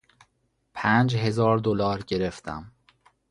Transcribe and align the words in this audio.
پنج 0.73 1.15
هزار 1.15 1.57
دلار 1.57 2.03
گرفتم. 2.03 2.71